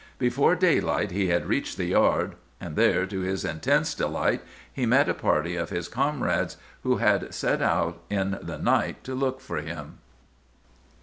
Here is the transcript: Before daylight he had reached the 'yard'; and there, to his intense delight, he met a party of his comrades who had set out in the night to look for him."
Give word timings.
Before 0.17 0.55
daylight 0.55 1.11
he 1.11 1.27
had 1.27 1.45
reached 1.45 1.77
the 1.77 1.85
'yard'; 1.85 2.33
and 2.59 2.75
there, 2.75 3.05
to 3.05 3.19
his 3.19 3.45
intense 3.45 3.93
delight, 3.93 4.41
he 4.73 4.87
met 4.87 5.07
a 5.07 5.13
party 5.13 5.55
of 5.55 5.69
his 5.69 5.87
comrades 5.87 6.57
who 6.81 6.97
had 6.97 7.31
set 7.35 7.61
out 7.61 8.01
in 8.09 8.39
the 8.41 8.57
night 8.57 9.03
to 9.03 9.13
look 9.13 9.39
for 9.39 9.57
him." 9.57 9.99